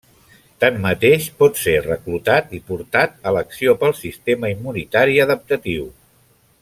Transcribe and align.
Tanmateix, 0.63 1.27
pot 1.43 1.59
ser 1.63 1.75
reclutat 1.87 2.55
i 2.59 2.61
portat 2.71 3.13
a 3.27 3.35
l'acció 3.37 3.77
pel 3.85 3.95
sistema 4.01 4.51
immunitari 4.55 5.21
adaptatiu. 5.29 5.87